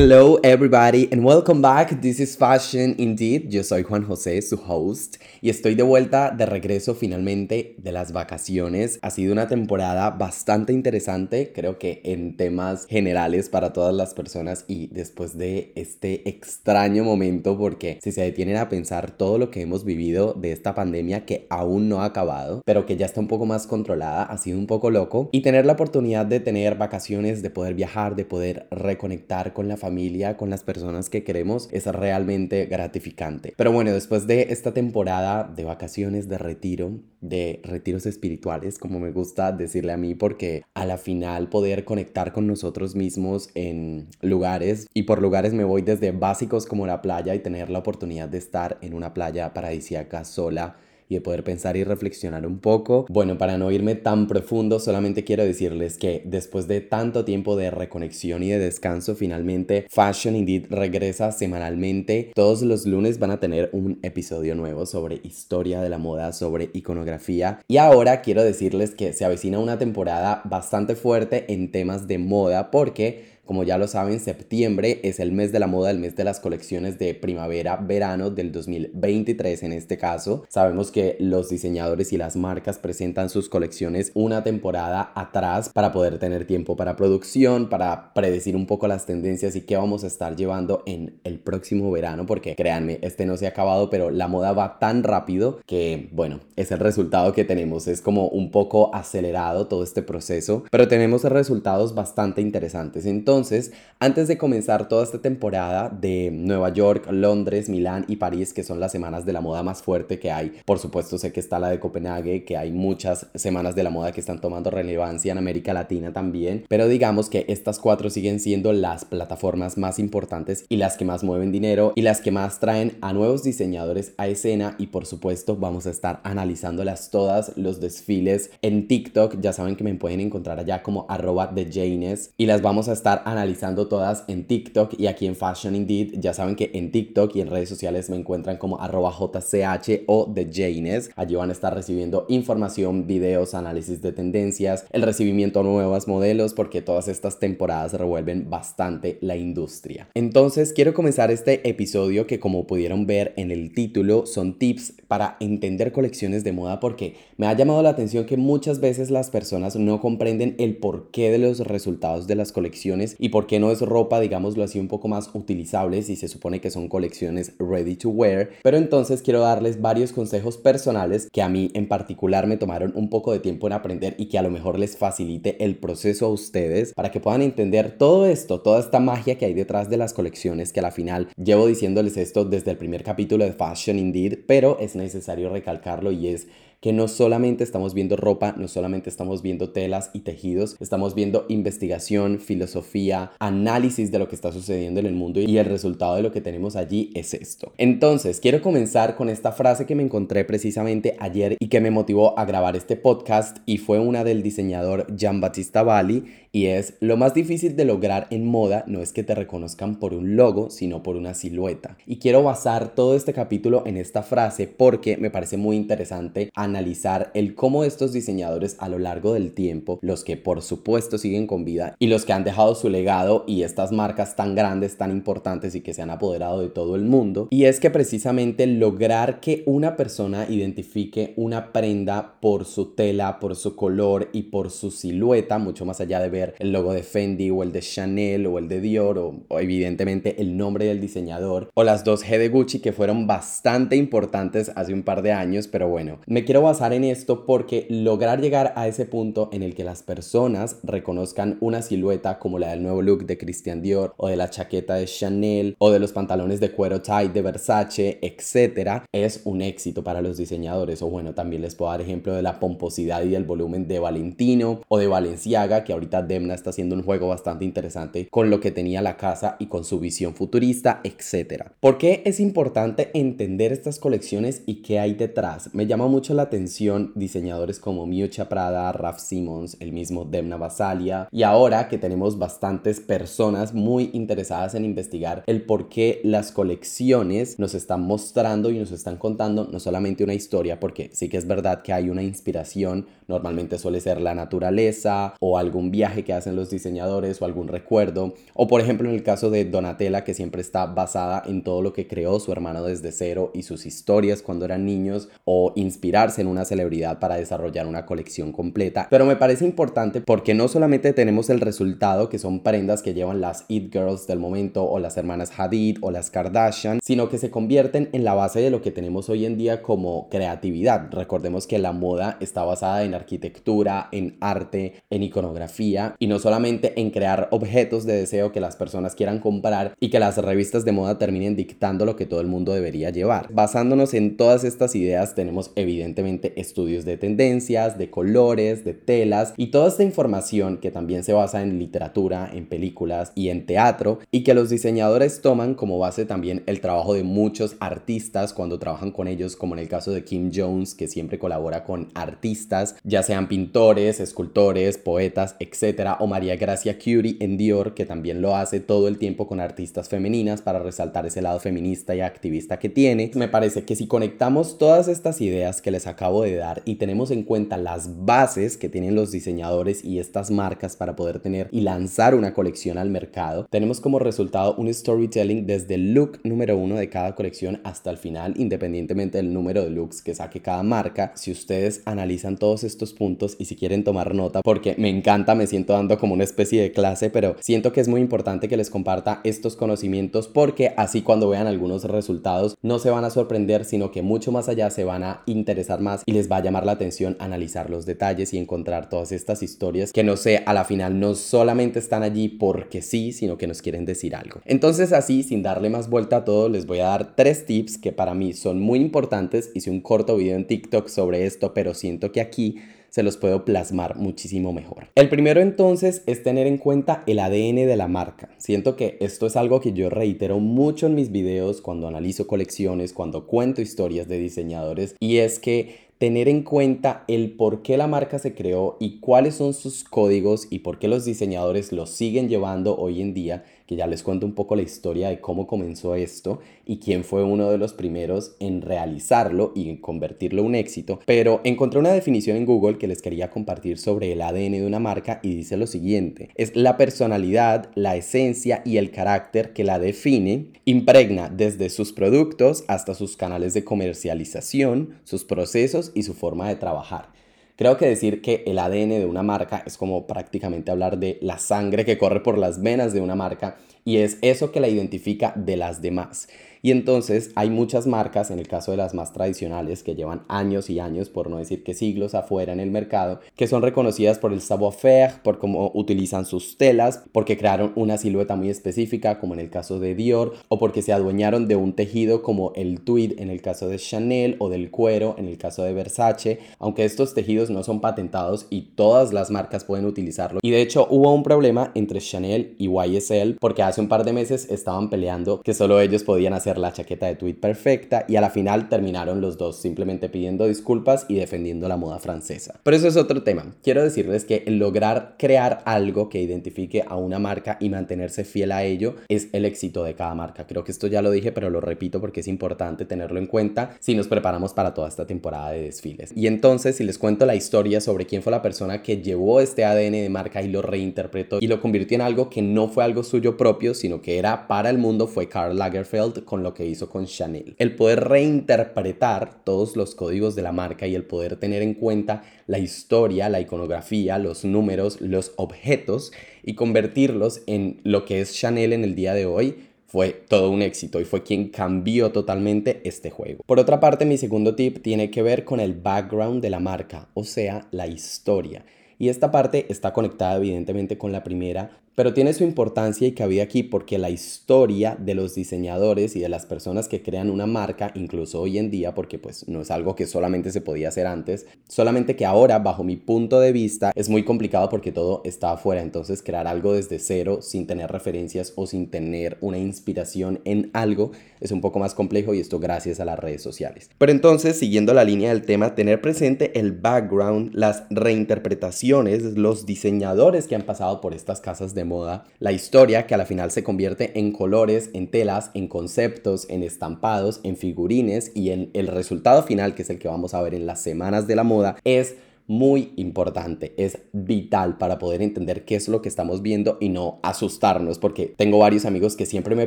Hello 0.00 0.38
everybody 0.44 1.08
and 1.10 1.24
welcome 1.24 1.60
back. 1.60 2.00
This 2.00 2.20
is 2.20 2.36
Fashion 2.36 2.94
Indeed. 2.98 3.48
Yo 3.50 3.64
soy 3.64 3.82
Juan 3.82 4.04
José, 4.04 4.40
su 4.42 4.54
host, 4.64 5.16
y 5.40 5.50
estoy 5.50 5.74
de 5.74 5.82
vuelta 5.82 6.30
de 6.30 6.46
regreso 6.46 6.94
finalmente 6.94 7.74
de 7.78 7.90
las 7.90 8.12
vacaciones. 8.12 9.00
Ha 9.02 9.10
sido 9.10 9.32
una 9.32 9.48
temporada 9.48 10.10
bastante 10.10 10.72
interesante, 10.72 11.52
creo 11.52 11.80
que 11.80 12.00
en 12.04 12.36
temas 12.36 12.86
generales 12.86 13.48
para 13.48 13.72
todas 13.72 13.92
las 13.92 14.14
personas 14.14 14.64
y 14.68 14.86
después 14.92 15.36
de 15.36 15.72
este 15.74 16.28
extraño 16.28 17.02
momento 17.02 17.58
porque 17.58 17.98
si 18.00 18.12
se 18.12 18.22
detienen 18.22 18.58
a 18.58 18.68
pensar 18.68 19.10
todo 19.10 19.36
lo 19.36 19.50
que 19.50 19.62
hemos 19.62 19.84
vivido 19.84 20.32
de 20.32 20.52
esta 20.52 20.76
pandemia 20.76 21.26
que 21.26 21.48
aún 21.50 21.88
no 21.88 22.02
ha 22.02 22.04
acabado, 22.04 22.62
pero 22.64 22.86
que 22.86 22.96
ya 22.96 23.06
está 23.06 23.18
un 23.18 23.26
poco 23.26 23.46
más 23.46 23.66
controlada, 23.66 24.22
ha 24.22 24.38
sido 24.38 24.60
un 24.60 24.68
poco 24.68 24.92
loco 24.92 25.28
y 25.32 25.40
tener 25.40 25.66
la 25.66 25.72
oportunidad 25.72 26.24
de 26.24 26.38
tener 26.38 26.76
vacaciones, 26.76 27.42
de 27.42 27.50
poder 27.50 27.74
viajar, 27.74 28.14
de 28.14 28.24
poder 28.24 28.68
reconectar 28.70 29.52
con 29.52 29.66
la 29.66 29.76
familia 29.76 29.87
familia, 29.88 30.36
con 30.36 30.50
las 30.50 30.64
personas 30.64 31.08
que 31.08 31.24
queremos, 31.24 31.70
es 31.72 31.86
realmente 31.86 32.66
gratificante. 32.66 33.54
Pero 33.56 33.72
bueno, 33.72 33.90
después 33.90 34.26
de 34.26 34.48
esta 34.50 34.74
temporada 34.74 35.50
de 35.56 35.64
vacaciones, 35.64 36.28
de 36.28 36.36
retiro, 36.36 37.00
de 37.22 37.60
retiros 37.64 38.04
espirituales, 38.04 38.78
como 38.78 39.00
me 39.00 39.12
gusta 39.12 39.50
decirle 39.50 39.92
a 39.92 39.96
mí, 39.96 40.14
porque 40.14 40.62
a 40.74 40.84
la 40.84 40.98
final 40.98 41.48
poder 41.48 41.86
conectar 41.86 42.34
con 42.34 42.46
nosotros 42.46 42.94
mismos 42.96 43.48
en 43.54 44.08
lugares, 44.20 44.86
y 44.92 45.04
por 45.04 45.22
lugares 45.22 45.54
me 45.54 45.64
voy 45.64 45.80
desde 45.80 46.12
básicos 46.12 46.66
como 46.66 46.86
la 46.86 47.00
playa 47.00 47.34
y 47.34 47.38
tener 47.38 47.70
la 47.70 47.78
oportunidad 47.78 48.28
de 48.28 48.38
estar 48.38 48.76
en 48.82 48.92
una 48.92 49.14
playa 49.14 49.54
paradisíaca 49.54 50.24
sola 50.24 50.76
y 51.08 51.14
de 51.14 51.20
poder 51.20 51.44
pensar 51.44 51.76
y 51.76 51.84
reflexionar 51.84 52.46
un 52.46 52.58
poco. 52.58 53.06
Bueno, 53.08 53.38
para 53.38 53.58
no 53.58 53.70
irme 53.70 53.94
tan 53.94 54.26
profundo, 54.26 54.78
solamente 54.80 55.24
quiero 55.24 55.44
decirles 55.44 55.98
que 55.98 56.22
después 56.24 56.68
de 56.68 56.80
tanto 56.80 57.24
tiempo 57.24 57.56
de 57.56 57.70
reconexión 57.70 58.42
y 58.42 58.50
de 58.50 58.58
descanso, 58.58 59.14
finalmente 59.14 59.86
Fashion 59.88 60.36
Indeed 60.36 60.66
regresa 60.70 61.32
semanalmente. 61.32 62.32
Todos 62.34 62.62
los 62.62 62.86
lunes 62.86 63.18
van 63.18 63.30
a 63.30 63.40
tener 63.40 63.70
un 63.72 63.98
episodio 64.02 64.54
nuevo 64.54 64.86
sobre 64.86 65.20
historia 65.22 65.80
de 65.80 65.88
la 65.88 65.98
moda, 65.98 66.32
sobre 66.32 66.70
iconografía. 66.74 67.60
Y 67.68 67.78
ahora 67.78 68.20
quiero 68.20 68.42
decirles 68.42 68.94
que 68.94 69.12
se 69.12 69.24
avecina 69.24 69.58
una 69.58 69.78
temporada 69.78 70.42
bastante 70.44 70.94
fuerte 70.94 71.52
en 71.52 71.70
temas 71.70 72.06
de 72.06 72.18
moda 72.18 72.70
porque 72.70 73.37
como 73.48 73.62
ya 73.62 73.78
lo 73.78 73.88
saben, 73.88 74.20
septiembre 74.20 75.00
es 75.04 75.20
el 75.20 75.32
mes 75.32 75.52
de 75.52 75.58
la 75.58 75.66
moda, 75.66 75.90
el 75.90 75.98
mes 75.98 76.14
de 76.14 76.22
las 76.22 76.38
colecciones 76.38 76.98
de 76.98 77.14
primavera-verano 77.14 78.28
del 78.28 78.52
2023 78.52 79.62
en 79.62 79.72
este 79.72 79.96
caso. 79.96 80.44
Sabemos 80.50 80.90
que 80.90 81.16
los 81.18 81.48
diseñadores 81.48 82.12
y 82.12 82.18
las 82.18 82.36
marcas 82.36 82.76
presentan 82.76 83.30
sus 83.30 83.48
colecciones 83.48 84.12
una 84.12 84.44
temporada 84.44 85.12
atrás 85.14 85.70
para 85.70 85.92
poder 85.92 86.18
tener 86.18 86.46
tiempo 86.46 86.76
para 86.76 86.94
producción, 86.94 87.70
para 87.70 88.12
predecir 88.12 88.54
un 88.54 88.66
poco 88.66 88.86
las 88.86 89.06
tendencias 89.06 89.56
y 89.56 89.62
qué 89.62 89.78
vamos 89.78 90.04
a 90.04 90.08
estar 90.08 90.36
llevando 90.36 90.82
en 90.84 91.18
el 91.24 91.38
próximo 91.38 91.90
verano, 91.90 92.26
porque 92.26 92.54
créanme, 92.54 92.98
este 93.00 93.24
no 93.24 93.38
se 93.38 93.46
ha 93.46 93.48
acabado, 93.48 93.88
pero 93.88 94.10
la 94.10 94.28
moda 94.28 94.52
va 94.52 94.78
tan 94.78 95.02
rápido 95.04 95.60
que, 95.64 96.10
bueno, 96.12 96.40
es 96.56 96.70
el 96.70 96.80
resultado 96.80 97.32
que 97.32 97.46
tenemos. 97.46 97.88
Es 97.88 98.02
como 98.02 98.28
un 98.28 98.50
poco 98.50 98.94
acelerado 98.94 99.68
todo 99.68 99.82
este 99.84 100.02
proceso, 100.02 100.64
pero 100.70 100.86
tenemos 100.86 101.24
resultados 101.24 101.94
bastante 101.94 102.42
interesantes. 102.42 103.06
Entonces, 103.06 103.37
entonces, 103.38 103.70
antes 104.00 104.26
de 104.26 104.36
comenzar 104.36 104.88
toda 104.88 105.04
esta 105.04 105.20
temporada 105.20 105.88
de 105.88 106.30
Nueva 106.32 106.72
York, 106.72 107.08
Londres, 107.10 107.68
Milán 107.68 108.04
y 108.08 108.16
París, 108.16 108.52
que 108.52 108.64
son 108.64 108.80
las 108.80 108.90
semanas 108.90 109.26
de 109.26 109.32
la 109.32 109.40
moda 109.40 109.62
más 109.62 109.80
fuerte 109.80 110.18
que 110.18 110.32
hay, 110.32 110.52
por 110.64 110.80
supuesto 110.80 111.18
sé 111.18 111.32
que 111.32 111.38
está 111.38 111.60
la 111.60 111.68
de 111.68 111.78
Copenhague, 111.78 112.44
que 112.44 112.56
hay 112.56 112.72
muchas 112.72 113.26
semanas 113.36 113.76
de 113.76 113.84
la 113.84 113.90
moda 113.90 114.10
que 114.10 114.20
están 114.20 114.40
tomando 114.40 114.70
relevancia 114.70 115.30
en 115.30 115.38
América 115.38 115.72
Latina 115.72 116.12
también, 116.12 116.64
pero 116.68 116.88
digamos 116.88 117.28
que 117.28 117.44
estas 117.48 117.78
cuatro 117.78 118.10
siguen 118.10 118.40
siendo 118.40 118.72
las 118.72 119.04
plataformas 119.04 119.78
más 119.78 120.00
importantes 120.00 120.64
y 120.68 120.78
las 120.78 120.96
que 120.96 121.04
más 121.04 121.22
mueven 121.22 121.52
dinero 121.52 121.92
y 121.94 122.02
las 122.02 122.20
que 122.20 122.32
más 122.32 122.58
traen 122.58 122.98
a 123.02 123.12
nuevos 123.12 123.44
diseñadores 123.44 124.14
a 124.16 124.26
escena 124.26 124.74
y 124.78 124.88
por 124.88 125.06
supuesto 125.06 125.56
vamos 125.56 125.86
a 125.86 125.90
estar 125.90 126.20
analizándolas 126.24 127.10
todas, 127.10 127.56
los 127.56 127.80
desfiles 127.80 128.50
en 128.62 128.88
TikTok, 128.88 129.40
ya 129.40 129.52
saben 129.52 129.76
que 129.76 129.84
me 129.84 129.94
pueden 129.94 130.20
encontrar 130.20 130.58
allá 130.58 130.82
como 130.82 131.06
arroba 131.08 131.46
de 131.46 131.68
Janes 131.72 132.32
y 132.36 132.46
las 132.46 132.62
vamos 132.62 132.88
a 132.88 132.92
estar 132.92 133.22
analizando 133.32 133.88
todas 133.88 134.24
en 134.28 134.44
TikTok 134.44 134.94
y 134.98 135.06
aquí 135.06 135.26
en 135.26 135.36
Fashion 135.36 135.74
Indeed. 135.74 136.14
Ya 136.18 136.34
saben 136.34 136.56
que 136.56 136.70
en 136.74 136.90
TikTok 136.90 137.34
y 137.36 137.40
en 137.40 137.48
redes 137.48 137.68
sociales 137.68 138.10
me 138.10 138.16
encuentran 138.16 138.56
como 138.56 138.80
arroba 138.80 139.12
JCH 139.12 140.04
o 140.06 140.32
Janes. 140.34 141.10
Allí 141.16 141.34
van 141.34 141.50
a 141.50 141.52
estar 141.52 141.74
recibiendo 141.74 142.26
información, 142.28 143.06
videos, 143.06 143.54
análisis 143.54 144.02
de 144.02 144.12
tendencias, 144.12 144.86
el 144.92 145.02
recibimiento 145.02 145.60
a 145.60 145.62
nuevos 145.62 146.08
modelos 146.08 146.54
porque 146.54 146.82
todas 146.82 147.08
estas 147.08 147.38
temporadas 147.38 147.92
revuelven 147.92 148.50
bastante 148.50 149.18
la 149.20 149.36
industria. 149.36 150.08
Entonces 150.14 150.72
quiero 150.72 150.94
comenzar 150.94 151.30
este 151.30 151.68
episodio 151.68 152.26
que 152.26 152.40
como 152.40 152.66
pudieron 152.66 153.06
ver 153.06 153.34
en 153.36 153.50
el 153.50 153.72
título 153.72 154.26
son 154.26 154.58
tips 154.58 154.94
para 155.08 155.36
entender 155.40 155.92
colecciones 155.92 156.44
de 156.44 156.52
moda 156.52 156.80
porque 156.80 157.14
me 157.36 157.46
ha 157.46 157.52
llamado 157.54 157.82
la 157.82 157.90
atención 157.90 158.26
que 158.26 158.36
muchas 158.36 158.80
veces 158.80 159.10
las 159.10 159.30
personas 159.30 159.76
no 159.76 160.00
comprenden 160.00 160.54
el 160.58 160.76
porqué 160.76 161.30
de 161.30 161.38
los 161.38 161.60
resultados 161.60 162.26
de 162.26 162.34
las 162.34 162.52
colecciones 162.52 163.16
y 163.18 163.30
por 163.30 163.46
qué 163.46 163.60
no 163.60 163.70
es 163.70 163.80
ropa, 163.80 164.20
digámoslo 164.20 164.62
así, 164.62 164.78
un 164.78 164.88
poco 164.88 165.08
más 165.08 165.30
utilizable 165.34 166.02
si 166.02 166.16
se 166.16 166.28
supone 166.28 166.60
que 166.60 166.70
son 166.70 166.88
colecciones 166.88 167.54
ready 167.58 167.96
to 167.96 168.10
wear. 168.10 168.50
Pero 168.62 168.76
entonces 168.76 169.22
quiero 169.22 169.40
darles 169.40 169.80
varios 169.80 170.12
consejos 170.12 170.56
personales 170.56 171.28
que 171.32 171.42
a 171.42 171.48
mí 171.48 171.70
en 171.74 171.88
particular 171.88 172.46
me 172.46 172.56
tomaron 172.56 172.92
un 172.94 173.10
poco 173.10 173.32
de 173.32 173.40
tiempo 173.40 173.66
en 173.66 173.72
aprender 173.72 174.14
y 174.18 174.26
que 174.26 174.38
a 174.38 174.42
lo 174.42 174.50
mejor 174.50 174.78
les 174.78 174.96
facilite 174.96 175.62
el 175.64 175.76
proceso 175.76 176.26
a 176.26 176.30
ustedes 176.30 176.92
para 176.94 177.10
que 177.10 177.20
puedan 177.20 177.42
entender 177.42 177.96
todo 177.98 178.26
esto, 178.26 178.60
toda 178.60 178.80
esta 178.80 179.00
magia 179.00 179.38
que 179.38 179.46
hay 179.46 179.54
detrás 179.54 179.90
de 179.90 179.96
las 179.96 180.12
colecciones 180.12 180.72
que 180.72 180.80
a 180.80 180.84
la 180.84 180.90
final 180.90 181.28
llevo 181.36 181.66
diciéndoles 181.66 182.16
esto 182.16 182.44
desde 182.44 182.70
el 182.70 182.76
primer 182.76 183.02
capítulo 183.02 183.44
de 183.44 183.52
Fashion 183.52 183.98
Indeed, 183.98 184.40
pero 184.46 184.78
es 184.80 184.94
necesario 184.96 185.50
recalcarlo 185.50 186.12
y 186.12 186.28
es 186.28 186.48
que 186.80 186.92
no 186.92 187.08
solamente 187.08 187.64
estamos 187.64 187.94
viendo 187.94 188.16
ropa, 188.16 188.54
no 188.56 188.68
solamente 188.68 189.10
estamos 189.10 189.42
viendo 189.42 189.70
telas 189.70 190.10
y 190.12 190.20
tejidos, 190.20 190.76
estamos 190.80 191.14
viendo 191.14 191.44
investigación, 191.48 192.38
filosofía, 192.38 193.32
análisis 193.38 194.12
de 194.12 194.18
lo 194.18 194.28
que 194.28 194.34
está 194.34 194.52
sucediendo 194.52 195.00
en 195.00 195.06
el 195.06 195.14
mundo 195.14 195.40
y 195.40 195.58
el 195.58 195.66
resultado 195.66 196.16
de 196.16 196.22
lo 196.22 196.32
que 196.32 196.40
tenemos 196.40 196.76
allí 196.76 197.10
es 197.14 197.34
esto. 197.34 197.72
Entonces, 197.78 198.40
quiero 198.40 198.62
comenzar 198.62 199.16
con 199.16 199.28
esta 199.28 199.52
frase 199.52 199.86
que 199.86 199.94
me 199.94 200.02
encontré 200.02 200.44
precisamente 200.44 201.16
ayer 201.18 201.56
y 201.58 201.68
que 201.68 201.80
me 201.80 201.90
motivó 201.90 202.38
a 202.38 202.44
grabar 202.44 202.76
este 202.76 202.96
podcast 202.96 203.58
y 203.66 203.78
fue 203.78 203.98
una 203.98 204.24
del 204.24 204.42
diseñador 204.42 205.06
Jean 205.16 205.40
Battista 205.40 205.82
Valli 205.82 206.24
y 206.52 206.66
es 206.66 206.94
lo 207.00 207.16
más 207.16 207.34
difícil 207.34 207.76
de 207.76 207.84
lograr 207.84 208.26
en 208.30 208.46
moda 208.46 208.84
no 208.86 209.00
es 209.00 209.12
que 209.12 209.22
te 209.22 209.34
reconozcan 209.34 209.96
por 209.96 210.14
un 210.14 210.36
logo, 210.36 210.70
sino 210.70 211.02
por 211.02 211.16
una 211.16 211.34
silueta. 211.34 211.96
Y 212.06 212.18
quiero 212.18 212.42
basar 212.42 212.94
todo 212.94 213.14
este 213.14 213.32
capítulo 213.32 213.82
en 213.86 213.96
esta 213.96 214.22
frase 214.22 214.66
porque 214.66 215.16
me 215.16 215.30
parece 215.30 215.56
muy 215.56 215.76
interesante 215.76 216.50
analizar 216.68 217.30
el 217.34 217.54
cómo 217.54 217.84
estos 217.84 218.12
diseñadores 218.12 218.76
a 218.78 218.88
lo 218.88 218.98
largo 218.98 219.34
del 219.34 219.52
tiempo, 219.52 219.98
los 220.02 220.24
que 220.24 220.36
por 220.36 220.62
supuesto 220.62 221.18
siguen 221.18 221.46
con 221.46 221.64
vida 221.64 221.96
y 221.98 222.06
los 222.06 222.24
que 222.24 222.32
han 222.32 222.44
dejado 222.44 222.74
su 222.74 222.88
legado 222.88 223.44
y 223.46 223.62
estas 223.62 223.92
marcas 223.92 224.36
tan 224.36 224.54
grandes, 224.54 224.96
tan 224.96 225.10
importantes 225.10 225.74
y 225.74 225.80
que 225.80 225.94
se 225.94 226.02
han 226.02 226.10
apoderado 226.10 226.60
de 226.60 226.68
todo 226.68 226.94
el 226.96 227.02
mundo, 227.02 227.48
y 227.50 227.64
es 227.64 227.80
que 227.80 227.90
precisamente 227.90 228.66
lograr 228.66 229.40
que 229.40 229.62
una 229.66 229.96
persona 229.96 230.46
identifique 230.48 231.34
una 231.36 231.72
prenda 231.72 232.38
por 232.40 232.64
su 232.64 232.94
tela, 232.94 233.38
por 233.40 233.56
su 233.56 233.76
color 233.76 234.28
y 234.32 234.44
por 234.44 234.70
su 234.70 234.90
silueta, 234.90 235.58
mucho 235.58 235.84
más 235.84 236.00
allá 236.00 236.20
de 236.20 236.28
ver 236.28 236.54
el 236.58 236.72
logo 236.72 236.92
de 236.92 237.02
Fendi 237.02 237.50
o 237.50 237.62
el 237.62 237.72
de 237.72 237.80
Chanel 237.80 238.46
o 238.46 238.58
el 238.58 238.68
de 238.68 238.80
Dior 238.80 239.18
o, 239.18 239.58
evidentemente 239.58 240.40
el 240.40 240.56
nombre 240.56 240.86
del 240.86 241.00
diseñador 241.00 241.70
o 241.74 241.84
las 241.84 242.04
dos 242.04 242.24
G 242.24 242.38
de 242.38 242.48
Gucci 242.48 242.80
que 242.80 242.92
fueron 242.92 243.26
bastante 243.26 243.96
importantes 243.96 244.70
hace 244.74 244.92
un 244.92 245.02
par 245.02 245.22
de 245.22 245.32
años, 245.32 245.68
pero 245.68 245.88
bueno, 245.88 246.18
me 246.26 246.44
quiero 246.44 246.57
basar 246.62 246.92
en 246.92 247.04
esto 247.04 247.46
porque 247.46 247.86
lograr 247.88 248.40
llegar 248.40 248.72
a 248.76 248.88
ese 248.88 249.06
punto 249.06 249.48
en 249.52 249.62
el 249.62 249.74
que 249.74 249.84
las 249.84 250.02
personas 250.02 250.76
reconozcan 250.82 251.58
una 251.60 251.82
silueta 251.82 252.38
como 252.38 252.58
la 252.58 252.70
del 252.70 252.82
nuevo 252.82 253.02
look 253.02 253.26
de 253.26 253.38
Christian 253.38 253.82
Dior 253.82 254.14
o 254.16 254.28
de 254.28 254.36
la 254.36 254.50
chaqueta 254.50 254.94
de 254.94 255.06
Chanel 255.06 255.76
o 255.78 255.90
de 255.90 255.98
los 255.98 256.12
pantalones 256.12 256.60
de 256.60 256.72
cuero 256.72 257.02
tight 257.02 257.32
de 257.32 257.42
Versace, 257.42 258.18
etcétera, 258.22 259.04
es 259.12 259.42
un 259.44 259.62
éxito 259.62 260.04
para 260.04 260.22
los 260.22 260.36
diseñadores. 260.36 261.02
O 261.02 261.08
bueno, 261.08 261.34
también 261.34 261.62
les 261.62 261.74
puedo 261.74 261.90
dar 261.90 262.00
ejemplo 262.00 262.34
de 262.34 262.42
la 262.42 262.60
pomposidad 262.60 263.24
y 263.24 263.34
el 263.34 263.44
volumen 263.44 263.88
de 263.88 263.98
Valentino 263.98 264.80
o 264.88 264.98
de 264.98 265.06
Valenciaga, 265.06 265.84
que 265.84 265.92
ahorita 265.92 266.22
Demna 266.22 266.54
está 266.54 266.70
haciendo 266.70 266.94
un 266.94 267.02
juego 267.02 267.28
bastante 267.28 267.64
interesante 267.64 268.28
con 268.30 268.50
lo 268.50 268.60
que 268.60 268.70
tenía 268.70 269.02
la 269.02 269.16
casa 269.16 269.56
y 269.58 269.66
con 269.66 269.84
su 269.84 270.00
visión 270.00 270.34
futurista, 270.34 271.00
etc. 271.04 271.64
¿Por 271.80 271.98
qué 271.98 272.22
es 272.24 272.40
importante 272.40 273.10
entender 273.14 273.72
estas 273.72 273.98
colecciones 273.98 274.62
y 274.66 274.82
qué 274.82 274.98
hay 274.98 275.14
detrás? 275.14 275.74
Me 275.74 275.86
llama 275.86 276.06
mucho 276.08 276.34
la 276.34 276.47
atención 276.48 277.12
diseñadores 277.14 277.78
como 277.78 278.06
Miuccia 278.06 278.48
Prada, 278.48 278.90
Raf 278.92 279.20
Simons, 279.20 279.76
el 279.80 279.92
mismo 279.92 280.24
Demna 280.24 280.56
Basalia 280.56 281.28
y 281.30 281.42
ahora 281.42 281.88
que 281.88 281.98
tenemos 281.98 282.38
bastantes 282.38 283.00
personas 283.00 283.74
muy 283.74 284.10
interesadas 284.14 284.74
en 284.74 284.84
investigar 284.84 285.44
el 285.46 285.62
por 285.62 285.88
qué 285.88 286.20
las 286.24 286.50
colecciones 286.50 287.58
nos 287.58 287.74
están 287.74 288.00
mostrando 288.00 288.70
y 288.70 288.78
nos 288.78 288.92
están 288.92 289.18
contando 289.18 289.68
no 289.70 289.78
solamente 289.78 290.24
una 290.24 290.34
historia, 290.34 290.80
porque 290.80 291.10
sí 291.12 291.28
que 291.28 291.36
es 291.36 291.46
verdad 291.46 291.82
que 291.82 291.92
hay 291.92 292.08
una 292.08 292.22
inspiración, 292.22 293.06
normalmente 293.26 293.78
suele 293.78 294.00
ser 294.00 294.20
la 294.20 294.34
naturaleza 294.34 295.34
o 295.40 295.58
algún 295.58 295.90
viaje 295.90 296.24
que 296.24 296.32
hacen 296.32 296.56
los 296.56 296.70
diseñadores 296.70 297.42
o 297.42 297.44
algún 297.44 297.68
recuerdo, 297.68 298.34
o 298.54 298.66
por 298.66 298.80
ejemplo 298.80 299.08
en 299.08 299.14
el 299.14 299.22
caso 299.22 299.50
de 299.50 299.66
Donatella 299.66 300.24
que 300.24 300.34
siempre 300.34 300.62
está 300.62 300.86
basada 300.86 301.42
en 301.46 301.62
todo 301.62 301.82
lo 301.82 301.92
que 301.92 302.08
creó 302.08 302.40
su 302.40 302.52
hermano 302.52 302.82
desde 302.82 303.12
cero 303.12 303.50
y 303.54 303.64
sus 303.64 303.84
historias 303.84 304.40
cuando 304.40 304.64
eran 304.64 304.86
niños 304.86 305.28
o 305.44 305.72
inspirarse 305.76 306.37
en 306.38 306.46
una 306.46 306.64
celebridad 306.64 307.18
para 307.18 307.36
desarrollar 307.36 307.86
una 307.86 308.06
colección 308.06 308.52
completa. 308.52 309.08
Pero 309.10 309.26
me 309.26 309.36
parece 309.36 309.64
importante 309.64 310.20
porque 310.20 310.54
no 310.54 310.68
solamente 310.68 311.12
tenemos 311.12 311.50
el 311.50 311.60
resultado 311.60 312.28
que 312.28 312.38
son 312.38 312.60
prendas 312.60 313.02
que 313.02 313.14
llevan 313.14 313.40
las 313.40 313.64
It 313.68 313.92
Girls 313.92 314.26
del 314.26 314.38
momento 314.38 314.84
o 314.84 314.98
las 314.98 315.16
hermanas 315.16 315.52
Hadid 315.58 315.98
o 316.00 316.10
las 316.10 316.30
Kardashian, 316.30 317.00
sino 317.02 317.28
que 317.28 317.38
se 317.38 317.50
convierten 317.50 318.08
en 318.12 318.24
la 318.24 318.34
base 318.34 318.60
de 318.60 318.70
lo 318.70 318.82
que 318.82 318.90
tenemos 318.90 319.28
hoy 319.28 319.44
en 319.44 319.56
día 319.56 319.82
como 319.82 320.28
creatividad. 320.28 321.10
Recordemos 321.10 321.66
que 321.66 321.78
la 321.78 321.92
moda 321.92 322.36
está 322.40 322.64
basada 322.64 323.04
en 323.04 323.14
arquitectura, 323.14 324.08
en 324.12 324.36
arte, 324.40 325.02
en 325.10 325.22
iconografía 325.22 326.14
y 326.18 326.26
no 326.26 326.38
solamente 326.38 327.00
en 327.00 327.10
crear 327.10 327.48
objetos 327.50 328.04
de 328.04 328.14
deseo 328.14 328.52
que 328.52 328.60
las 328.60 328.76
personas 328.76 329.14
quieran 329.14 329.38
comprar 329.38 329.94
y 330.00 330.10
que 330.10 330.20
las 330.20 330.38
revistas 330.38 330.84
de 330.84 330.92
moda 330.92 331.18
terminen 331.18 331.56
dictando 331.56 332.04
lo 332.04 332.16
que 332.16 332.26
todo 332.26 332.40
el 332.40 332.46
mundo 332.46 332.72
debería 332.72 333.10
llevar. 333.10 333.52
Basándonos 333.52 334.14
en 334.14 334.36
todas 334.36 334.64
estas 334.64 334.94
ideas 334.94 335.34
tenemos 335.34 335.72
evidentemente 335.76 336.27
estudios 336.56 337.04
de 337.04 337.16
tendencias, 337.16 337.98
de 337.98 338.10
colores, 338.10 338.84
de 338.84 338.94
telas 338.94 339.54
y 339.56 339.68
toda 339.68 339.88
esta 339.88 340.02
información 340.02 340.78
que 340.78 340.90
también 340.90 341.24
se 341.24 341.32
basa 341.32 341.62
en 341.62 341.78
literatura, 341.78 342.50
en 342.52 342.66
películas 342.66 343.32
y 343.34 343.48
en 343.48 343.66
teatro 343.66 344.18
y 344.30 344.44
que 344.44 344.54
los 344.54 344.70
diseñadores 344.70 345.40
toman 345.40 345.74
como 345.74 345.98
base 345.98 346.24
también 346.24 346.62
el 346.66 346.80
trabajo 346.80 347.14
de 347.14 347.22
muchos 347.22 347.76
artistas 347.80 348.52
cuando 348.52 348.78
trabajan 348.78 349.10
con 349.10 349.28
ellos 349.28 349.56
como 349.56 349.74
en 349.74 349.80
el 349.80 349.88
caso 349.88 350.12
de 350.12 350.24
Kim 350.24 350.50
Jones 350.54 350.94
que 350.94 351.08
siempre 351.08 351.38
colabora 351.38 351.84
con 351.84 352.08
artistas 352.14 352.96
ya 353.04 353.22
sean 353.22 353.48
pintores, 353.48 354.20
escultores, 354.20 354.98
poetas, 354.98 355.56
etc. 355.60 356.16
o 356.20 356.26
María 356.26 356.56
Gracia 356.56 356.98
Curie 356.98 357.36
en 357.40 357.56
Dior 357.56 357.94
que 357.94 358.06
también 358.06 358.42
lo 358.42 358.56
hace 358.56 358.80
todo 358.80 359.08
el 359.08 359.18
tiempo 359.18 359.46
con 359.46 359.60
artistas 359.60 360.08
femeninas 360.08 360.62
para 360.62 360.78
resaltar 360.78 361.26
ese 361.26 361.42
lado 361.42 361.60
feminista 361.60 362.14
y 362.14 362.20
activista 362.20 362.78
que 362.78 362.88
tiene. 362.88 363.30
Me 363.34 363.48
parece 363.48 363.84
que 363.84 363.96
si 363.96 364.06
conectamos 364.06 364.78
todas 364.78 365.08
estas 365.08 365.40
ideas 365.40 365.80
que 365.82 365.90
les 365.90 366.06
de 366.18 366.56
dar 366.56 366.82
y 366.84 366.96
tenemos 366.96 367.30
en 367.30 367.44
cuenta 367.44 367.76
las 367.76 368.24
bases 368.24 368.76
que 368.76 368.88
tienen 368.88 369.14
los 369.14 369.30
diseñadores 369.30 370.04
y 370.04 370.18
estas 370.18 370.50
marcas 370.50 370.96
para 370.96 371.14
poder 371.14 371.38
tener 371.38 371.68
y 371.70 371.82
lanzar 371.82 372.34
una 372.34 372.54
colección 372.54 372.98
al 372.98 373.08
mercado, 373.08 373.68
tenemos 373.70 374.00
como 374.00 374.18
resultado 374.18 374.74
un 374.78 374.92
storytelling 374.92 375.64
desde 375.64 375.94
el 375.94 376.14
look 376.14 376.40
número 376.42 376.76
uno 376.76 376.96
de 376.96 377.08
cada 377.08 377.36
colección 377.36 377.80
hasta 377.84 378.10
el 378.10 378.16
final, 378.16 378.54
independientemente 378.56 379.38
del 379.38 379.52
número 379.52 379.84
de 379.84 379.90
looks 379.90 380.20
que 380.20 380.34
saque 380.34 380.60
cada 380.60 380.82
marca. 380.82 381.30
Si 381.36 381.52
ustedes 381.52 382.02
analizan 382.04 382.58
todos 382.58 382.82
estos 382.82 383.12
puntos 383.12 383.54
y 383.60 383.66
si 383.66 383.76
quieren 383.76 384.02
tomar 384.02 384.34
nota, 384.34 384.60
porque 384.62 384.96
me 384.98 385.08
encanta, 385.08 385.54
me 385.54 385.68
siento 385.68 385.92
dando 385.92 386.18
como 386.18 386.34
una 386.34 386.44
especie 386.44 386.82
de 386.82 386.90
clase, 386.90 387.30
pero 387.30 387.54
siento 387.60 387.92
que 387.92 388.00
es 388.00 388.08
muy 388.08 388.20
importante 388.20 388.68
que 388.68 388.76
les 388.76 388.90
comparta 388.90 389.40
estos 389.44 389.76
conocimientos 389.76 390.48
porque 390.48 390.94
así 390.96 391.22
cuando 391.22 391.48
vean 391.48 391.68
algunos 391.68 392.02
resultados 392.04 392.76
no 392.82 392.98
se 392.98 393.10
van 393.10 393.24
a 393.24 393.30
sorprender, 393.30 393.84
sino 393.84 394.10
que 394.10 394.22
mucho 394.22 394.50
más 394.50 394.68
allá 394.68 394.90
se 394.90 395.04
van 395.04 395.22
a 395.22 395.42
interesar 395.46 396.00
más 396.00 396.07
y 396.26 396.32
les 396.32 396.50
va 396.50 396.56
a 396.56 396.62
llamar 396.62 396.86
la 396.86 396.92
atención 396.92 397.36
analizar 397.38 397.90
los 397.90 398.06
detalles 398.06 398.52
y 398.54 398.58
encontrar 398.58 399.08
todas 399.08 399.32
estas 399.32 399.62
historias 399.62 400.12
que 400.12 400.24
no 400.24 400.36
sé, 400.36 400.62
a 400.66 400.74
la 400.74 400.84
final 400.84 401.18
no 401.20 401.34
solamente 401.34 401.98
están 401.98 402.22
allí 402.22 402.48
porque 402.48 403.02
sí, 403.02 403.32
sino 403.32 403.58
que 403.58 403.66
nos 403.66 403.82
quieren 403.82 404.04
decir 404.04 404.34
algo. 404.34 404.60
Entonces 404.64 405.12
así, 405.12 405.42
sin 405.42 405.62
darle 405.62 405.90
más 405.90 406.08
vuelta 406.08 406.38
a 406.38 406.44
todo, 406.44 406.68
les 406.68 406.86
voy 406.86 407.00
a 407.00 407.06
dar 407.06 407.36
tres 407.36 407.66
tips 407.66 407.98
que 407.98 408.12
para 408.12 408.34
mí 408.34 408.52
son 408.52 408.80
muy 408.80 408.98
importantes. 408.98 409.70
Hice 409.74 409.90
un 409.90 410.00
corto 410.00 410.36
video 410.36 410.56
en 410.56 410.66
TikTok 410.66 411.08
sobre 411.08 411.46
esto, 411.46 411.74
pero 411.74 411.94
siento 411.94 412.32
que 412.32 412.40
aquí 412.40 412.76
se 413.10 413.22
los 413.22 413.36
puedo 413.36 413.64
plasmar 413.64 414.16
muchísimo 414.16 414.72
mejor. 414.72 415.08
El 415.14 415.28
primero 415.28 415.60
entonces 415.60 416.22
es 416.26 416.42
tener 416.42 416.66
en 416.66 416.78
cuenta 416.78 417.22
el 417.26 417.38
ADN 417.38 417.86
de 417.86 417.96
la 417.96 418.08
marca. 418.08 418.50
Siento 418.58 418.96
que 418.96 419.16
esto 419.20 419.46
es 419.46 419.56
algo 419.56 419.80
que 419.80 419.92
yo 419.92 420.10
reitero 420.10 420.58
mucho 420.58 421.06
en 421.06 421.14
mis 421.14 421.30
videos 421.30 421.80
cuando 421.80 422.08
analizo 422.08 422.46
colecciones, 422.46 423.12
cuando 423.12 423.46
cuento 423.46 423.80
historias 423.80 424.28
de 424.28 424.38
diseñadores 424.38 425.14
y 425.20 425.38
es 425.38 425.58
que 425.58 426.08
tener 426.18 426.48
en 426.48 426.62
cuenta 426.62 427.24
el 427.28 427.52
por 427.52 427.82
qué 427.82 427.96
la 427.96 428.08
marca 428.08 428.38
se 428.38 428.54
creó 428.54 428.96
y 428.98 429.20
cuáles 429.20 429.54
son 429.54 429.72
sus 429.72 430.02
códigos 430.02 430.66
y 430.68 430.80
por 430.80 430.98
qué 430.98 431.06
los 431.06 431.24
diseñadores 431.24 431.92
los 431.92 432.10
siguen 432.10 432.48
llevando 432.48 432.96
hoy 432.96 433.22
en 433.22 433.34
día, 433.34 433.64
que 433.88 433.96
ya 433.96 434.06
les 434.06 434.22
cuento 434.22 434.44
un 434.44 434.52
poco 434.52 434.76
la 434.76 434.82
historia 434.82 435.30
de 435.30 435.40
cómo 435.40 435.66
comenzó 435.66 436.14
esto 436.14 436.60
y 436.84 436.98
quién 436.98 437.24
fue 437.24 437.42
uno 437.42 437.70
de 437.70 437.78
los 437.78 437.94
primeros 437.94 438.54
en 438.60 438.82
realizarlo 438.82 439.72
y 439.74 439.88
en 439.88 439.96
convertirlo 439.96 440.60
en 440.60 440.66
un 440.66 440.74
éxito. 440.74 441.20
Pero 441.24 441.62
encontré 441.64 441.98
una 441.98 442.12
definición 442.12 442.58
en 442.58 442.66
Google 442.66 442.98
que 442.98 443.08
les 443.08 443.22
quería 443.22 443.48
compartir 443.48 443.96
sobre 443.96 444.30
el 444.30 444.42
ADN 444.42 444.72
de 444.72 444.86
una 444.86 444.98
marca 444.98 445.40
y 445.42 445.54
dice 445.54 445.78
lo 445.78 445.86
siguiente, 445.86 446.50
es 446.54 446.76
la 446.76 446.98
personalidad, 446.98 447.90
la 447.94 448.14
esencia 448.14 448.82
y 448.84 448.98
el 448.98 449.10
carácter 449.10 449.72
que 449.72 449.84
la 449.84 449.98
define, 449.98 450.66
impregna 450.84 451.48
desde 451.48 451.88
sus 451.88 452.12
productos 452.12 452.84
hasta 452.88 453.14
sus 453.14 453.38
canales 453.38 453.72
de 453.72 453.84
comercialización, 453.84 455.14
sus 455.24 455.44
procesos 455.44 456.12
y 456.14 456.24
su 456.24 456.34
forma 456.34 456.68
de 456.68 456.76
trabajar. 456.76 457.37
Creo 457.78 457.96
que 457.96 458.08
decir 458.08 458.42
que 458.42 458.64
el 458.66 458.76
ADN 458.80 459.10
de 459.10 459.24
una 459.24 459.44
marca 459.44 459.84
es 459.86 459.96
como 459.96 460.26
prácticamente 460.26 460.90
hablar 460.90 461.16
de 461.16 461.38
la 461.42 461.58
sangre 461.58 462.04
que 462.04 462.18
corre 462.18 462.42
por 462.42 462.58
las 462.58 462.82
venas 462.82 463.12
de 463.12 463.20
una 463.20 463.36
marca 463.36 463.76
y 464.04 464.16
es 464.16 464.36
eso 464.42 464.72
que 464.72 464.80
la 464.80 464.88
identifica 464.88 465.52
de 465.54 465.76
las 465.76 466.02
demás. 466.02 466.48
Y 466.82 466.90
entonces 466.90 467.50
hay 467.54 467.70
muchas 467.70 468.06
marcas, 468.06 468.50
en 468.50 468.58
el 468.58 468.68
caso 468.68 468.90
de 468.90 468.96
las 468.96 469.14
más 469.14 469.32
tradicionales, 469.32 470.02
que 470.02 470.14
llevan 470.14 470.42
años 470.48 470.90
y 470.90 471.00
años, 471.00 471.28
por 471.28 471.50
no 471.50 471.58
decir 471.58 471.82
que 471.82 471.94
siglos 471.94 472.34
afuera 472.34 472.72
en 472.72 472.80
el 472.80 472.90
mercado, 472.90 473.40
que 473.56 473.66
son 473.66 473.82
reconocidas 473.82 474.38
por 474.38 474.52
el 474.52 474.60
savoir-faire, 474.60 475.42
por 475.42 475.58
cómo 475.58 475.90
utilizan 475.94 476.44
sus 476.44 476.76
telas, 476.76 477.24
porque 477.32 477.56
crearon 477.56 477.92
una 477.96 478.18
silueta 478.18 478.56
muy 478.56 478.70
específica, 478.70 479.40
como 479.40 479.54
en 479.54 479.60
el 479.60 479.70
caso 479.70 479.98
de 479.98 480.14
Dior, 480.14 480.54
o 480.68 480.78
porque 480.78 481.02
se 481.02 481.12
adueñaron 481.12 481.68
de 481.68 481.76
un 481.76 481.94
tejido 481.94 482.42
como 482.42 482.72
el 482.74 483.00
tweed 483.00 483.40
en 483.40 483.50
el 483.50 483.62
caso 483.62 483.88
de 483.88 483.98
Chanel 483.98 484.56
o 484.58 484.68
del 484.68 484.90
cuero 484.90 485.34
en 485.38 485.46
el 485.46 485.58
caso 485.58 485.82
de 485.82 485.92
Versace, 485.92 486.60
aunque 486.78 487.04
estos 487.04 487.34
tejidos 487.34 487.70
no 487.70 487.82
son 487.82 488.00
patentados 488.00 488.66
y 488.70 488.82
todas 488.94 489.32
las 489.32 489.50
marcas 489.50 489.84
pueden 489.84 490.06
utilizarlo. 490.06 490.60
Y 490.62 490.70
de 490.70 490.82
hecho 490.82 491.06
hubo 491.10 491.32
un 491.32 491.42
problema 491.42 491.92
entre 491.94 492.20
Chanel 492.20 492.74
y 492.78 492.88
YSL 492.88 493.56
porque 493.60 493.82
hace 493.82 494.00
un 494.00 494.08
par 494.08 494.24
de 494.24 494.32
meses 494.32 494.68
estaban 494.70 495.10
peleando 495.10 495.60
que 495.60 495.74
solo 495.74 496.00
ellos 496.00 496.24
podían 496.24 496.54
hacer 496.54 496.67
la 496.76 496.92
chaqueta 496.92 497.26
de 497.26 497.36
tweed 497.36 497.56
perfecta 497.56 498.26
y 498.28 498.36
a 498.36 498.42
la 498.42 498.50
final 498.50 498.90
terminaron 498.90 499.40
los 499.40 499.56
dos 499.56 499.80
simplemente 499.80 500.28
pidiendo 500.28 500.66
disculpas 500.66 501.24
y 501.28 501.36
defendiendo 501.36 501.88
la 501.88 501.96
moda 501.96 502.18
francesa. 502.18 502.80
Pero 502.82 502.96
eso 502.96 503.08
es 503.08 503.16
otro 503.16 503.42
tema. 503.42 503.76
Quiero 503.82 504.02
decirles 504.02 504.44
que 504.44 504.64
lograr 504.66 505.36
crear 505.38 505.80
algo 505.86 506.28
que 506.28 506.42
identifique 506.42 507.04
a 507.06 507.16
una 507.16 507.38
marca 507.38 507.78
y 507.80 507.88
mantenerse 507.88 508.44
fiel 508.44 508.72
a 508.72 508.84
ello 508.84 509.14
es 509.28 509.48
el 509.52 509.64
éxito 509.64 510.04
de 510.04 510.14
cada 510.14 510.34
marca. 510.34 510.66
Creo 510.66 510.84
que 510.84 510.92
esto 510.92 511.06
ya 511.06 511.22
lo 511.22 511.30
dije, 511.30 511.52
pero 511.52 511.70
lo 511.70 511.80
repito 511.80 512.20
porque 512.20 512.40
es 512.40 512.48
importante 512.48 513.04
tenerlo 513.04 513.38
en 513.38 513.46
cuenta 513.46 513.96
si 514.00 514.14
nos 514.14 514.28
preparamos 514.28 514.74
para 514.74 514.92
toda 514.94 515.08
esta 515.08 515.26
temporada 515.26 515.70
de 515.70 515.82
desfiles. 515.82 516.32
Y 516.34 516.46
entonces, 516.46 516.96
si 516.96 517.04
les 517.04 517.18
cuento 517.18 517.46
la 517.46 517.54
historia 517.54 518.00
sobre 518.00 518.26
quién 518.26 518.42
fue 518.42 518.50
la 518.50 518.62
persona 518.62 519.02
que 519.02 519.22
llevó 519.22 519.60
este 519.60 519.84
ADN 519.84 520.12
de 520.12 520.28
marca 520.28 520.62
y 520.62 520.68
lo 520.68 520.82
reinterpretó 520.82 521.58
y 521.60 521.66
lo 521.66 521.80
convirtió 521.80 522.16
en 522.16 522.22
algo 522.22 522.50
que 522.50 522.62
no 522.62 522.88
fue 522.88 523.04
algo 523.04 523.22
suyo 523.22 523.56
propio, 523.56 523.94
sino 523.94 524.20
que 524.20 524.38
era 524.38 524.66
para 524.66 524.90
el 524.90 524.98
mundo, 524.98 525.26
fue 525.26 525.48
Karl 525.48 525.76
Lagerfeld 525.76 526.44
con 526.44 526.57
lo 526.62 526.74
que 526.74 526.86
hizo 526.86 527.08
con 527.08 527.26
Chanel. 527.26 527.74
El 527.78 527.96
poder 527.96 528.28
reinterpretar 528.28 529.64
todos 529.64 529.96
los 529.96 530.14
códigos 530.14 530.54
de 530.54 530.62
la 530.62 530.72
marca 530.72 531.06
y 531.06 531.14
el 531.14 531.24
poder 531.24 531.56
tener 531.56 531.82
en 531.82 531.94
cuenta 531.94 532.42
la 532.66 532.78
historia, 532.78 533.48
la 533.48 533.60
iconografía, 533.60 534.38
los 534.38 534.64
números, 534.64 535.20
los 535.20 535.52
objetos 535.56 536.32
y 536.64 536.74
convertirlos 536.74 537.62
en 537.66 538.00
lo 538.04 538.24
que 538.24 538.40
es 538.40 538.54
Chanel 538.54 538.92
en 538.92 539.04
el 539.04 539.14
día 539.14 539.34
de 539.34 539.46
hoy 539.46 539.88
fue 540.08 540.30
todo 540.30 540.70
un 540.70 540.80
éxito 540.80 541.20
y 541.20 541.24
fue 541.24 541.42
quien 541.42 541.68
cambió 541.68 542.32
totalmente 542.32 543.02
este 543.04 543.30
juego. 543.30 543.62
Por 543.66 543.78
otra 543.78 544.00
parte, 544.00 544.24
mi 544.24 544.38
segundo 544.38 544.74
tip 544.74 545.02
tiene 545.02 545.30
que 545.30 545.42
ver 545.42 545.64
con 545.64 545.80
el 545.80 545.92
background 545.92 546.62
de 546.62 546.70
la 546.70 546.80
marca, 546.80 547.28
o 547.34 547.44
sea, 547.44 547.86
la 547.90 548.06
historia. 548.06 548.86
Y 549.18 549.28
esta 549.28 549.50
parte 549.50 549.84
está 549.90 550.14
conectada 550.14 550.56
evidentemente 550.56 551.18
con 551.18 551.30
la 551.30 551.44
primera, 551.44 552.00
pero 552.18 552.34
tiene 552.34 552.52
su 552.52 552.64
importancia 552.64 553.28
y 553.28 553.32
cabida 553.32 553.62
aquí 553.62 553.84
porque 553.84 554.18
la 554.18 554.28
historia 554.28 555.16
de 555.16 555.36
los 555.36 555.54
diseñadores 555.54 556.34
y 556.34 556.40
de 556.40 556.48
las 556.48 556.66
personas 556.66 557.06
que 557.06 557.22
crean 557.22 557.48
una 557.48 557.66
marca, 557.66 558.10
incluso 558.16 558.60
hoy 558.60 558.76
en 558.76 558.90
día, 558.90 559.14
porque 559.14 559.38
pues 559.38 559.68
no 559.68 559.82
es 559.82 559.92
algo 559.92 560.16
que 560.16 560.26
solamente 560.26 560.72
se 560.72 560.80
podía 560.80 561.10
hacer 561.10 561.28
antes, 561.28 561.66
solamente 561.86 562.34
que 562.34 562.44
ahora, 562.44 562.80
bajo 562.80 563.04
mi 563.04 563.14
punto 563.14 563.60
de 563.60 563.70
vista, 563.70 564.10
es 564.16 564.28
muy 564.28 564.44
complicado 564.44 564.88
porque 564.88 565.12
todo 565.12 565.42
está 565.44 565.70
afuera, 565.70 566.02
entonces 566.02 566.42
crear 566.42 566.66
algo 566.66 566.92
desde 566.92 567.20
cero 567.20 567.60
sin 567.62 567.86
tener 567.86 568.10
referencias 568.10 568.72
o 568.74 568.88
sin 568.88 569.12
tener 569.12 569.56
una 569.60 569.78
inspiración 569.78 570.60
en 570.64 570.90
algo 570.94 571.30
es 571.60 571.72
un 571.72 571.80
poco 571.80 571.98
más 571.98 572.14
complejo 572.14 572.54
y 572.54 572.60
esto 572.60 572.78
gracias 572.78 573.20
a 573.20 573.24
las 573.24 573.38
redes 573.38 573.62
sociales. 573.62 574.10
Pero 574.18 574.32
entonces, 574.32 574.78
siguiendo 574.78 575.14
la 575.14 575.24
línea 575.24 575.50
del 575.50 575.62
tema, 575.62 575.94
tener 575.94 576.20
presente 576.20 576.78
el 576.78 576.92
background, 576.92 577.70
las 577.74 578.04
reinterpretaciones, 578.10 579.42
los 579.56 579.86
diseñadores 579.86 580.66
que 580.66 580.74
han 580.74 580.82
pasado 580.82 581.20
por 581.20 581.34
estas 581.34 581.60
casas 581.60 581.94
de 581.94 582.07
moda, 582.08 582.46
la 582.58 582.72
historia 582.72 583.26
que 583.26 583.34
a 583.34 583.38
la 583.38 583.46
final 583.46 583.70
se 583.70 583.84
convierte 583.84 584.38
en 584.38 584.50
colores, 584.50 585.10
en 585.14 585.30
telas, 585.30 585.70
en 585.74 585.86
conceptos, 585.86 586.66
en 586.68 586.82
estampados, 586.82 587.60
en 587.62 587.76
figurines 587.76 588.50
y 588.54 588.70
en 588.70 588.90
el 588.94 589.06
resultado 589.06 589.62
final, 589.62 589.94
que 589.94 590.02
es 590.02 590.10
el 590.10 590.18
que 590.18 590.28
vamos 590.28 590.54
a 590.54 590.62
ver 590.62 590.74
en 590.74 590.86
las 590.86 591.00
semanas 591.00 591.46
de 591.46 591.54
la 591.54 591.62
moda, 591.62 591.96
es 592.04 592.34
muy 592.68 593.12
importante, 593.16 593.94
es 593.96 594.18
vital 594.32 594.98
para 594.98 595.18
poder 595.18 595.40
entender 595.40 595.86
qué 595.86 595.96
es 595.96 596.06
lo 596.06 596.20
que 596.20 596.28
estamos 596.28 596.60
viendo 596.60 596.98
y 597.00 597.08
no 597.08 597.40
asustarnos, 597.42 598.18
porque 598.18 598.54
tengo 598.56 598.78
varios 598.78 599.06
amigos 599.06 599.36
que 599.36 599.46
siempre 599.46 599.74
me 599.74 599.86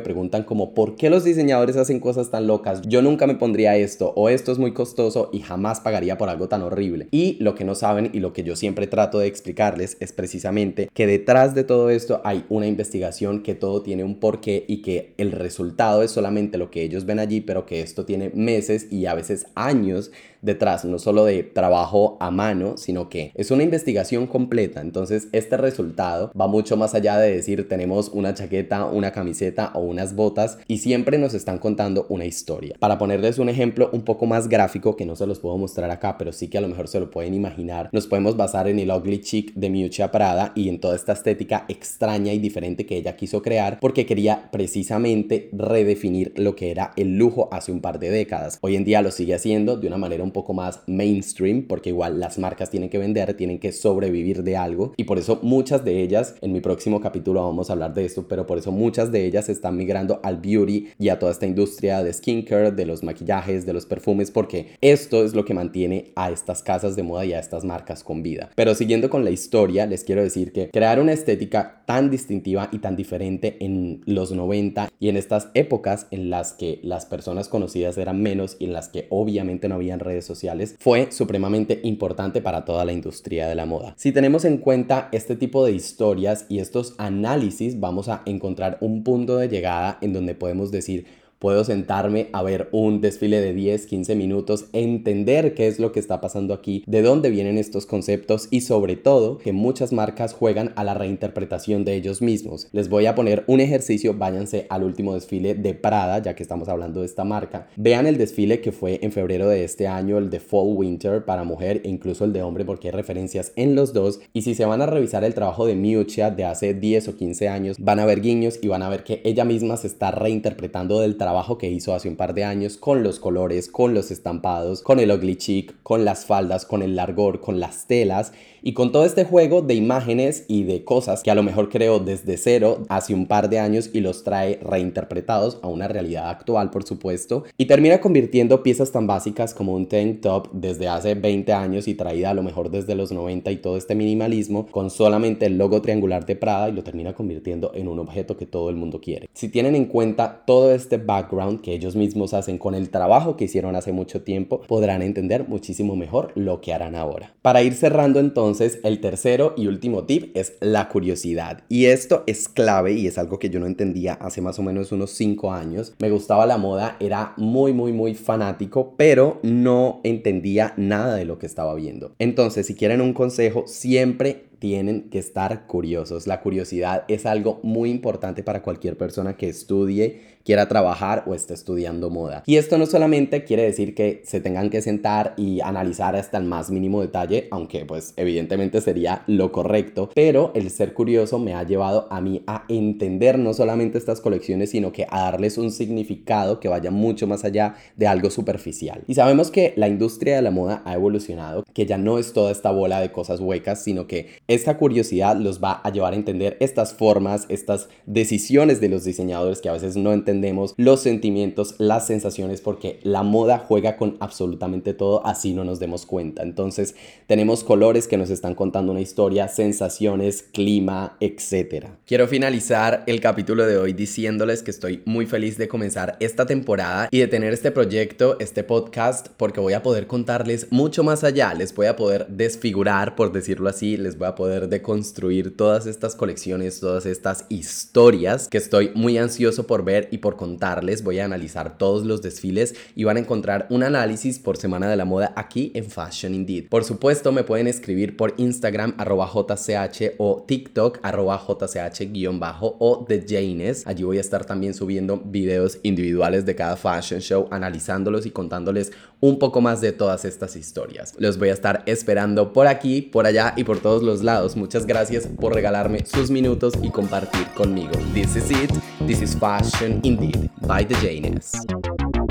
preguntan 0.00 0.42
como, 0.42 0.74
¿por 0.74 0.96
qué 0.96 1.08
los 1.08 1.22
diseñadores 1.22 1.76
hacen 1.76 2.00
cosas 2.00 2.30
tan 2.30 2.48
locas? 2.48 2.82
Yo 2.82 3.00
nunca 3.00 3.28
me 3.28 3.36
pondría 3.36 3.76
esto 3.76 4.12
o 4.16 4.28
esto 4.28 4.50
es 4.50 4.58
muy 4.58 4.72
costoso 4.72 5.30
y 5.32 5.40
jamás 5.40 5.80
pagaría 5.80 6.18
por 6.18 6.28
algo 6.28 6.48
tan 6.48 6.62
horrible. 6.62 7.06
Y 7.12 7.36
lo 7.40 7.54
que 7.54 7.64
no 7.64 7.76
saben 7.76 8.10
y 8.12 8.18
lo 8.18 8.32
que 8.32 8.42
yo 8.42 8.56
siempre 8.56 8.88
trato 8.88 9.20
de 9.20 9.28
explicarles 9.28 9.96
es 10.00 10.12
precisamente 10.12 10.90
que 10.92 11.06
detrás 11.06 11.54
de 11.54 11.62
todo 11.62 11.88
esto 11.88 12.20
hay 12.24 12.44
una 12.48 12.66
investigación, 12.66 13.44
que 13.44 13.54
todo 13.54 13.82
tiene 13.82 14.02
un 14.02 14.16
porqué 14.18 14.64
y 14.66 14.82
que 14.82 15.14
el 15.18 15.30
resultado 15.30 16.02
es 16.02 16.10
solamente 16.10 16.58
lo 16.58 16.72
que 16.72 16.82
ellos 16.82 17.06
ven 17.06 17.20
allí, 17.20 17.40
pero 17.40 17.64
que 17.64 17.80
esto 17.80 18.04
tiene 18.04 18.30
meses 18.34 18.88
y 18.90 19.06
a 19.06 19.14
veces 19.14 19.46
años 19.54 20.10
detrás, 20.42 20.84
no 20.84 20.98
solo 20.98 21.24
de 21.24 21.42
trabajo 21.42 22.16
a 22.20 22.30
mano, 22.30 22.76
sino 22.76 23.08
que 23.08 23.32
es 23.34 23.50
una 23.50 23.62
investigación 23.62 24.26
completa. 24.26 24.80
Entonces, 24.80 25.28
este 25.32 25.56
resultado 25.56 26.32
va 26.38 26.46
mucho 26.46 26.76
más 26.76 26.94
allá 26.94 27.16
de 27.16 27.34
decir 27.34 27.68
tenemos 27.68 28.10
una 28.12 28.34
chaqueta, 28.34 28.86
una 28.86 29.12
camiseta 29.12 29.72
o 29.74 29.80
unas 29.80 30.14
botas 30.14 30.58
y 30.68 30.78
siempre 30.78 31.18
nos 31.18 31.34
están 31.34 31.58
contando 31.58 32.06
una 32.08 32.24
historia. 32.24 32.74
Para 32.78 32.98
ponerles 32.98 33.38
un 33.38 33.48
ejemplo 33.48 33.90
un 33.92 34.02
poco 34.02 34.26
más 34.26 34.48
gráfico 34.48 34.96
que 34.96 35.06
no 35.06 35.16
se 35.16 35.26
los 35.26 35.38
puedo 35.38 35.56
mostrar 35.56 35.90
acá, 35.90 36.18
pero 36.18 36.32
sí 36.32 36.48
que 36.48 36.58
a 36.58 36.60
lo 36.60 36.68
mejor 36.68 36.88
se 36.88 37.00
lo 37.00 37.10
pueden 37.10 37.34
imaginar, 37.34 37.88
nos 37.92 38.06
podemos 38.06 38.36
basar 38.36 38.68
en 38.68 38.78
el 38.78 38.90
Ugly 38.90 39.20
Chic 39.20 39.54
de 39.54 39.70
Miuccia 39.70 40.10
Prada 40.10 40.52
y 40.54 40.68
en 40.68 40.80
toda 40.80 40.96
esta 40.96 41.12
estética 41.12 41.64
extraña 41.68 42.32
y 42.32 42.38
diferente 42.38 42.84
que 42.86 42.96
ella 42.96 43.16
quiso 43.16 43.42
crear 43.42 43.78
porque 43.80 44.06
quería 44.06 44.50
precisamente 44.50 45.48
redefinir 45.52 46.32
lo 46.36 46.56
que 46.56 46.70
era 46.70 46.92
el 46.96 47.16
lujo 47.16 47.48
hace 47.52 47.72
un 47.72 47.80
par 47.80 47.98
de 47.98 48.10
décadas. 48.10 48.58
Hoy 48.60 48.76
en 48.76 48.84
día 48.84 49.02
lo 49.02 49.10
sigue 49.10 49.34
haciendo 49.34 49.76
de 49.76 49.86
una 49.86 49.98
manera 49.98 50.24
un 50.24 50.31
poco 50.32 50.54
más 50.54 50.82
mainstream, 50.86 51.66
porque 51.66 51.90
igual 51.90 52.20
las 52.20 52.38
marcas 52.38 52.70
tienen 52.70 52.90
que 52.90 52.98
vender, 52.98 53.34
tienen 53.34 53.58
que 53.58 53.72
sobrevivir 53.72 54.42
de 54.42 54.56
algo, 54.56 54.92
y 54.96 55.04
por 55.04 55.18
eso 55.18 55.38
muchas 55.42 55.84
de 55.84 56.02
ellas, 56.02 56.34
en 56.40 56.52
mi 56.52 56.60
próximo 56.60 57.00
capítulo 57.00 57.42
vamos 57.42 57.70
a 57.70 57.74
hablar 57.74 57.94
de 57.94 58.04
esto, 58.04 58.26
pero 58.28 58.46
por 58.46 58.58
eso 58.58 58.72
muchas 58.72 59.12
de 59.12 59.26
ellas 59.26 59.48
están 59.48 59.76
migrando 59.76 60.20
al 60.22 60.38
beauty 60.38 60.88
y 60.98 61.08
a 61.08 61.18
toda 61.18 61.32
esta 61.32 61.46
industria 61.46 62.02
de 62.02 62.12
skincare, 62.12 62.72
de 62.72 62.86
los 62.86 63.02
maquillajes, 63.02 63.66
de 63.66 63.72
los 63.72 63.86
perfumes, 63.86 64.30
porque 64.30 64.76
esto 64.80 65.24
es 65.24 65.34
lo 65.34 65.44
que 65.44 65.54
mantiene 65.54 66.12
a 66.16 66.30
estas 66.30 66.62
casas 66.62 66.96
de 66.96 67.02
moda 67.02 67.24
y 67.24 67.32
a 67.32 67.38
estas 67.38 67.64
marcas 67.64 68.04
con 68.04 68.22
vida. 68.22 68.50
Pero 68.54 68.74
siguiendo 68.74 69.10
con 69.10 69.24
la 69.24 69.30
historia, 69.30 69.86
les 69.86 70.04
quiero 70.04 70.22
decir 70.22 70.52
que 70.52 70.70
crear 70.70 71.00
una 71.00 71.12
estética 71.12 71.82
tan 71.86 72.10
distintiva 72.10 72.68
y 72.72 72.78
tan 72.78 72.96
diferente 72.96 73.56
en 73.60 74.02
los 74.06 74.32
90 74.32 74.88
y 74.98 75.08
en 75.08 75.16
estas 75.16 75.48
épocas 75.54 76.06
en 76.10 76.30
las 76.30 76.52
que 76.52 76.80
las 76.82 77.06
personas 77.06 77.48
conocidas 77.48 77.98
eran 77.98 78.22
menos 78.22 78.56
y 78.58 78.64
en 78.66 78.72
las 78.72 78.88
que 78.88 79.06
obviamente 79.10 79.68
no 79.68 79.76
habían 79.76 80.00
redes 80.00 80.21
sociales 80.24 80.76
fue 80.78 81.10
supremamente 81.12 81.80
importante 81.82 82.40
para 82.40 82.64
toda 82.64 82.84
la 82.84 82.92
industria 82.92 83.48
de 83.48 83.54
la 83.54 83.66
moda. 83.66 83.94
Si 83.96 84.12
tenemos 84.12 84.44
en 84.44 84.58
cuenta 84.58 85.08
este 85.12 85.36
tipo 85.36 85.64
de 85.64 85.72
historias 85.72 86.46
y 86.48 86.58
estos 86.58 86.94
análisis, 86.98 87.80
vamos 87.80 88.08
a 88.08 88.22
encontrar 88.26 88.78
un 88.80 89.02
punto 89.04 89.36
de 89.36 89.48
llegada 89.48 89.98
en 90.00 90.12
donde 90.12 90.34
podemos 90.34 90.70
decir, 90.70 91.06
Puedo 91.42 91.64
sentarme 91.64 92.28
a 92.32 92.44
ver 92.44 92.68
un 92.70 93.00
desfile 93.00 93.40
de 93.40 93.52
10, 93.52 93.86
15 93.86 94.14
minutos, 94.14 94.66
entender 94.72 95.54
qué 95.54 95.66
es 95.66 95.80
lo 95.80 95.90
que 95.90 95.98
está 95.98 96.20
pasando 96.20 96.54
aquí, 96.54 96.84
de 96.86 97.02
dónde 97.02 97.30
vienen 97.30 97.58
estos 97.58 97.84
conceptos 97.84 98.46
y 98.52 98.60
sobre 98.60 98.94
todo 98.94 99.38
que 99.38 99.52
muchas 99.52 99.92
marcas 99.92 100.34
juegan 100.34 100.72
a 100.76 100.84
la 100.84 100.94
reinterpretación 100.94 101.84
de 101.84 101.96
ellos 101.96 102.22
mismos. 102.22 102.68
Les 102.70 102.88
voy 102.88 103.06
a 103.06 103.16
poner 103.16 103.42
un 103.48 103.58
ejercicio, 103.58 104.14
váyanse 104.14 104.68
al 104.70 104.84
último 104.84 105.14
desfile 105.14 105.56
de 105.56 105.74
Prada, 105.74 106.20
ya 106.20 106.36
que 106.36 106.44
estamos 106.44 106.68
hablando 106.68 107.00
de 107.00 107.06
esta 107.06 107.24
marca. 107.24 107.66
Vean 107.74 108.06
el 108.06 108.18
desfile 108.18 108.60
que 108.60 108.70
fue 108.70 109.00
en 109.02 109.10
febrero 109.10 109.48
de 109.48 109.64
este 109.64 109.88
año, 109.88 110.18
el 110.18 110.30
de 110.30 110.38
Fall 110.38 110.76
Winter 110.76 111.24
para 111.24 111.42
mujer 111.42 111.80
e 111.82 111.88
incluso 111.88 112.24
el 112.24 112.32
de 112.32 112.44
hombre 112.44 112.64
porque 112.64 112.86
hay 112.86 112.94
referencias 112.94 113.50
en 113.56 113.74
los 113.74 113.92
dos. 113.92 114.20
Y 114.32 114.42
si 114.42 114.54
se 114.54 114.64
van 114.64 114.80
a 114.80 114.86
revisar 114.86 115.24
el 115.24 115.34
trabajo 115.34 115.66
de 115.66 115.74
Miuccia 115.74 116.30
de 116.30 116.44
hace 116.44 116.72
10 116.72 117.08
o 117.08 117.16
15 117.16 117.48
años, 117.48 117.78
van 117.80 117.98
a 117.98 118.06
ver 118.06 118.20
guiños 118.20 118.60
y 118.62 118.68
van 118.68 118.82
a 118.82 118.88
ver 118.88 119.02
que 119.02 119.20
ella 119.24 119.44
misma 119.44 119.76
se 119.76 119.88
está 119.88 120.12
reinterpretando 120.12 121.00
del 121.00 121.16
trabajo 121.16 121.31
trabajo 121.32 121.56
que 121.56 121.70
hizo 121.70 121.94
hace 121.94 122.10
un 122.10 122.16
par 122.16 122.34
de 122.34 122.44
años 122.44 122.76
con 122.76 123.02
los 123.02 123.18
colores, 123.18 123.70
con 123.70 123.94
los 123.94 124.10
estampados, 124.10 124.82
con 124.82 125.00
el 125.00 125.10
ugly 125.10 125.36
chic, 125.36 125.74
con 125.82 126.04
las 126.04 126.26
faldas, 126.26 126.66
con 126.66 126.82
el 126.82 126.94
largor, 126.94 127.40
con 127.40 127.58
las 127.58 127.86
telas 127.86 128.34
y 128.62 128.74
con 128.74 128.92
todo 128.92 129.04
este 129.04 129.24
juego 129.24 129.62
de 129.62 129.74
imágenes 129.74 130.44
y 130.46 130.62
de 130.64 130.84
cosas 130.84 131.22
que 131.22 131.30
a 131.30 131.34
lo 131.34 131.42
mejor 131.42 131.68
creó 131.68 131.98
desde 131.98 132.36
cero 132.36 132.82
hace 132.88 133.14
un 133.14 133.26
par 133.26 133.48
de 133.48 133.58
años 133.58 133.90
y 133.92 134.00
los 134.00 134.24
trae 134.24 134.60
reinterpretados 134.62 135.58
a 135.62 135.68
una 135.68 135.88
realidad 135.88 136.28
actual, 136.28 136.70
por 136.70 136.84
supuesto, 136.84 137.44
y 137.56 137.64
termina 137.64 138.00
convirtiendo 138.00 138.62
piezas 138.62 138.92
tan 138.92 139.06
básicas 139.06 139.54
como 139.54 139.74
un 139.74 139.86
tank 139.86 140.20
top 140.20 140.48
desde 140.52 140.88
hace 140.88 141.14
20 141.14 141.52
años 141.52 141.88
y 141.88 141.94
traída 141.94 142.30
a 142.30 142.34
lo 142.34 142.42
mejor 142.42 142.70
desde 142.70 142.94
los 142.94 143.10
90 143.10 143.50
y 143.50 143.56
todo 143.56 143.76
este 143.76 143.94
minimalismo 143.94 144.66
con 144.66 144.90
solamente 144.90 145.46
el 145.46 145.58
logo 145.58 145.82
triangular 145.82 146.24
de 146.26 146.36
Prada 146.36 146.68
y 146.68 146.72
lo 146.72 146.84
termina 146.84 147.14
convirtiendo 147.14 147.72
en 147.74 147.88
un 147.88 147.98
objeto 147.98 148.36
que 148.36 148.46
todo 148.46 148.70
el 148.70 148.76
mundo 148.76 149.00
quiere. 149.00 149.28
Si 149.32 149.48
tienen 149.48 149.74
en 149.74 149.86
cuenta 149.86 150.42
todo 150.46 150.72
este 150.72 150.98
background 150.98 151.21
que 151.62 151.72
ellos 151.72 151.96
mismos 151.96 152.34
hacen 152.34 152.58
con 152.58 152.74
el 152.74 152.90
trabajo 152.90 153.36
que 153.36 153.44
hicieron 153.44 153.76
hace 153.76 153.92
mucho 153.92 154.22
tiempo, 154.22 154.60
podrán 154.68 155.02
entender 155.02 155.48
muchísimo 155.48 155.96
mejor 155.96 156.32
lo 156.34 156.60
que 156.60 156.72
harán 156.72 156.94
ahora. 156.94 157.34
Para 157.42 157.62
ir 157.62 157.74
cerrando 157.74 158.20
entonces, 158.20 158.42
entonces, 158.42 158.80
el 158.82 159.00
tercero 159.00 159.54
y 159.56 159.66
último 159.66 160.04
tip 160.04 160.36
es 160.36 160.54
la 160.60 160.88
curiosidad. 160.88 161.62
Y 161.68 161.86
esto 161.86 162.24
es 162.26 162.48
clave 162.48 162.92
y 162.92 163.06
es 163.06 163.16
algo 163.16 163.38
que 163.38 163.50
yo 163.50 163.60
no 163.60 163.66
entendía 163.66 164.14
hace 164.14 164.40
más 164.40 164.58
o 164.58 164.62
menos 164.62 164.90
unos 164.90 165.12
5 165.12 165.52
años. 165.52 165.94
Me 166.00 166.10
gustaba 166.10 166.44
la 166.44 166.58
moda, 166.58 166.96
era 166.98 167.34
muy, 167.36 167.72
muy, 167.72 167.92
muy 167.92 168.14
fanático, 168.14 168.94
pero 168.96 169.38
no 169.42 170.00
entendía 170.02 170.74
nada 170.76 171.14
de 171.14 171.24
lo 171.24 171.38
que 171.38 171.46
estaba 171.46 171.74
viendo. 171.74 172.14
Entonces, 172.18 172.66
si 172.66 172.74
quieren 172.74 173.00
un 173.00 173.12
consejo, 173.12 173.64
siempre 173.66 174.50
tienen 174.62 175.10
que 175.10 175.18
estar 175.18 175.66
curiosos. 175.66 176.28
La 176.28 176.40
curiosidad 176.40 177.04
es 177.08 177.26
algo 177.26 177.58
muy 177.64 177.90
importante 177.90 178.44
para 178.44 178.62
cualquier 178.62 178.96
persona 178.96 179.36
que 179.36 179.48
estudie 179.48 180.20
quiera 180.44 180.68
trabajar 180.68 181.24
o 181.26 181.34
esté 181.34 181.54
estudiando 181.54 182.10
moda. 182.10 182.42
Y 182.46 182.56
esto 182.56 182.78
no 182.78 182.86
solamente 182.86 183.44
quiere 183.44 183.64
decir 183.64 183.94
que 183.94 184.22
se 184.24 184.40
tengan 184.40 184.70
que 184.70 184.82
sentar 184.82 185.34
y 185.36 185.60
analizar 185.60 186.16
hasta 186.16 186.38
el 186.38 186.44
más 186.44 186.70
mínimo 186.70 187.00
detalle, 187.00 187.48
aunque 187.50 187.84
pues 187.84 188.14
evidentemente 188.16 188.80
sería 188.80 189.22
lo 189.26 189.52
correcto, 189.52 190.10
pero 190.14 190.52
el 190.54 190.70
ser 190.70 190.94
curioso 190.94 191.38
me 191.38 191.54
ha 191.54 191.62
llevado 191.62 192.06
a 192.10 192.20
mí 192.20 192.42
a 192.46 192.64
entender 192.68 193.38
no 193.38 193.54
solamente 193.54 193.98
estas 193.98 194.20
colecciones, 194.20 194.70
sino 194.70 194.92
que 194.92 195.06
a 195.08 195.22
darles 195.22 195.58
un 195.58 195.70
significado 195.70 196.60
que 196.60 196.68
vaya 196.68 196.90
mucho 196.90 197.26
más 197.26 197.44
allá 197.44 197.74
de 197.96 198.06
algo 198.06 198.30
superficial. 198.30 199.02
Y 199.06 199.14
sabemos 199.14 199.50
que 199.50 199.72
la 199.76 199.88
industria 199.88 200.36
de 200.36 200.42
la 200.42 200.50
moda 200.50 200.82
ha 200.84 200.94
evolucionado, 200.94 201.64
que 201.72 201.86
ya 201.86 201.98
no 201.98 202.18
es 202.18 202.32
toda 202.32 202.50
esta 202.50 202.70
bola 202.70 203.00
de 203.00 203.12
cosas 203.12 203.40
huecas, 203.40 203.82
sino 203.82 204.06
que 204.06 204.28
esta 204.48 204.76
curiosidad 204.76 205.36
los 205.36 205.62
va 205.62 205.80
a 205.84 205.90
llevar 205.90 206.12
a 206.12 206.16
entender 206.16 206.56
estas 206.60 206.94
formas, 206.94 207.46
estas 207.48 207.88
decisiones 208.06 208.80
de 208.80 208.88
los 208.88 209.04
diseñadores 209.04 209.60
que 209.60 209.68
a 209.68 209.72
veces 209.72 209.96
no 209.96 210.12
entendemos 210.12 210.31
entendemos 210.32 210.74
los 210.78 211.00
sentimientos, 211.00 211.74
las 211.78 212.06
sensaciones, 212.06 212.60
porque 212.60 213.00
la 213.02 213.22
moda 213.22 213.58
juega 213.58 213.96
con 213.96 214.16
absolutamente 214.20 214.94
todo, 214.94 215.24
así 215.26 215.52
no 215.52 215.62
nos 215.62 215.78
demos 215.78 216.06
cuenta. 216.06 216.42
Entonces, 216.42 216.94
tenemos 217.26 217.62
colores 217.62 218.08
que 218.08 218.16
nos 218.16 218.30
están 218.30 218.54
contando 218.54 218.92
una 218.92 219.02
historia, 219.02 219.48
sensaciones, 219.48 220.42
clima, 220.42 221.16
etc. 221.20 221.86
Quiero 222.06 222.26
finalizar 222.26 223.04
el 223.06 223.20
capítulo 223.20 223.66
de 223.66 223.76
hoy 223.76 223.92
diciéndoles 223.92 224.62
que 224.62 224.70
estoy 224.70 225.02
muy 225.04 225.26
feliz 225.26 225.58
de 225.58 225.68
comenzar 225.68 226.16
esta 226.20 226.46
temporada 226.46 227.08
y 227.10 227.18
de 227.18 227.28
tener 227.28 227.52
este 227.52 227.70
proyecto, 227.70 228.36
este 228.40 228.64
podcast, 228.64 229.28
porque 229.36 229.60
voy 229.60 229.74
a 229.74 229.82
poder 229.82 230.06
contarles 230.06 230.68
mucho 230.70 231.04
más 231.04 231.24
allá, 231.24 231.52
les 231.52 231.74
voy 231.74 231.86
a 231.86 231.96
poder 231.96 232.26
desfigurar, 232.28 233.14
por 233.16 233.32
decirlo 233.32 233.68
así, 233.68 233.98
les 233.98 234.16
voy 234.16 234.28
a 234.28 234.34
poder 234.34 234.68
deconstruir 234.68 235.56
todas 235.56 235.86
estas 235.86 236.16
colecciones, 236.16 236.80
todas 236.80 237.04
estas 237.04 237.44
historias 237.50 238.48
que 238.48 238.58
estoy 238.58 238.92
muy 238.94 239.18
ansioso 239.18 239.66
por 239.66 239.84
ver 239.84 240.08
y 240.10 240.18
por 240.22 240.36
contarles. 240.36 241.04
Voy 241.04 241.18
a 241.18 241.26
analizar 241.26 241.76
todos 241.76 242.06
los 242.06 242.22
desfiles 242.22 242.74
y 242.96 243.04
van 243.04 243.18
a 243.18 243.20
encontrar 243.20 243.66
un 243.68 243.82
análisis 243.82 244.38
por 244.38 244.56
semana 244.56 244.88
de 244.88 244.96
la 244.96 245.04
moda 245.04 245.34
aquí 245.36 245.70
en 245.74 245.84
Fashion 245.84 246.34
Indeed. 246.34 246.68
Por 246.70 246.84
supuesto, 246.84 247.32
me 247.32 247.44
pueden 247.44 247.66
escribir 247.66 248.16
por 248.16 248.32
Instagram 248.38 248.94
arroba 248.96 249.28
jch 249.28 250.14
o 250.16 250.44
TikTok 250.48 251.00
arroba 251.02 251.38
jch-bajo 251.38 252.76
o 252.78 253.04
The 253.06 253.26
Janes. 253.28 253.86
Allí 253.86 254.04
voy 254.04 254.16
a 254.16 254.22
estar 254.22 254.46
también 254.46 254.72
subiendo 254.72 255.20
videos 255.22 255.78
individuales 255.82 256.46
de 256.46 256.54
cada 256.54 256.76
fashion 256.76 257.20
show, 257.20 257.48
analizándolos 257.50 258.24
y 258.24 258.30
contándoles 258.30 258.92
un 259.20 259.38
poco 259.38 259.60
más 259.60 259.80
de 259.80 259.92
todas 259.92 260.24
estas 260.24 260.56
historias. 260.56 261.14
Los 261.18 261.38
voy 261.38 261.50
a 261.50 261.52
estar 261.52 261.82
esperando 261.86 262.52
por 262.52 262.66
aquí, 262.66 263.02
por 263.02 263.26
allá 263.26 263.52
y 263.56 263.64
por 263.64 263.78
todos 263.78 264.02
los 264.02 264.22
lados. 264.22 264.56
Muchas 264.56 264.86
gracias 264.86 265.26
por 265.26 265.54
regalarme 265.54 266.04
sus 266.06 266.30
minutos 266.30 266.74
y 266.82 266.90
compartir 266.90 267.46
conmigo. 267.54 267.92
This 268.14 268.36
is 268.36 268.50
it. 268.50 268.70
This 269.06 269.20
is 269.20 269.36
Fashion 269.36 270.00
Indeed 270.02 270.11
Indeed 270.12 270.50
by 270.60 270.84
the 270.84 270.94
Janus. 270.96 272.21